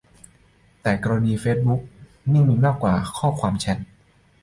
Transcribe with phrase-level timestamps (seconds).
[0.81, 1.81] แต่กรณีเฟซบุ๊ก
[2.31, 3.77] นี่มีมากกว่าข้อมูลแชต